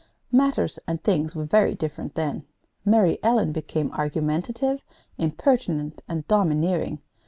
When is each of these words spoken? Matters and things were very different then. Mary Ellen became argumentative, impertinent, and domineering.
Matters 0.31 0.79
and 0.87 0.99
things 1.03 1.35
were 1.35 1.45
very 1.45 1.75
different 1.75 2.15
then. 2.15 2.43
Mary 2.83 3.19
Ellen 3.23 3.51
became 3.51 3.91
argumentative, 3.91 4.81
impertinent, 5.19 6.01
and 6.07 6.27
domineering. 6.27 7.03